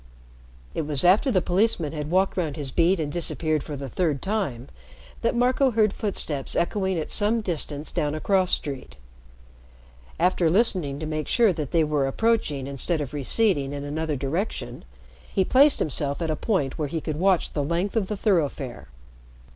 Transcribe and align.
It 0.73 0.81
was 0.87 1.05
after 1.05 1.29
the 1.31 1.43
policeman 1.43 1.91
had 1.93 2.09
walked 2.09 2.35
round 2.35 2.55
his 2.55 2.71
beat 2.71 2.99
and 2.99 3.11
disappeared 3.11 3.61
for 3.61 3.75
the 3.75 3.87
third 3.87 4.19
time, 4.19 4.67
that 5.21 5.35
Marco 5.35 5.69
heard 5.69 5.93
footsteps 5.93 6.55
echoing 6.55 6.97
at 6.97 7.11
some 7.11 7.41
distance 7.41 7.91
down 7.91 8.15
a 8.15 8.19
cross 8.19 8.49
street. 8.49 8.95
After 10.19 10.49
listening 10.49 10.99
to 10.99 11.05
make 11.05 11.27
sure 11.27 11.53
that 11.53 11.69
they 11.69 11.83
were 11.83 12.07
approaching 12.07 12.65
instead 12.65 12.99
of 12.99 13.13
receding 13.13 13.73
in 13.73 13.83
another 13.83 14.15
direction, 14.15 14.85
he 15.31 15.45
placed 15.45 15.77
himself 15.77 16.19
at 16.19 16.31
a 16.31 16.35
point 16.35 16.79
where 16.79 16.87
he 16.87 16.99
could 16.99 17.19
watch 17.19 17.53
the 17.53 17.63
length 17.63 17.95
of 17.95 18.07
the 18.07 18.17
thoroughfare. 18.17 18.87